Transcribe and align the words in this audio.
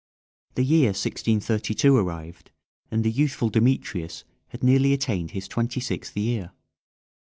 The 0.55 0.63
year 0.65 0.87
1632 0.87 1.95
arrived, 1.95 2.49
and 2.89 3.03
the 3.03 3.11
youthful 3.11 3.49
Demetrius 3.51 4.23
had 4.47 4.63
nearly 4.63 4.93
attained 4.93 5.29
his 5.29 5.47
twenty 5.47 5.79
sixth 5.79 6.17
year. 6.17 6.53